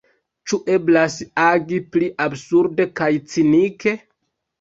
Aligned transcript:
Ĉu 0.51 0.57
eblas 0.75 1.17
agi 1.47 1.77
pli 1.95 2.07
absurde 2.25 2.87
kaj 3.01 3.11
cinike? 3.35 3.95